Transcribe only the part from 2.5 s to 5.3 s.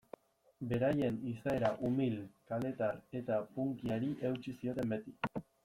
kaletar eta punkyari eutsi zioten beti.